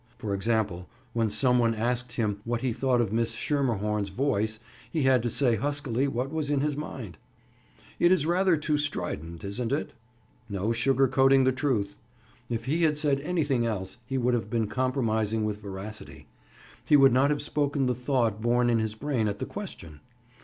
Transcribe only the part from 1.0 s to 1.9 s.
when some one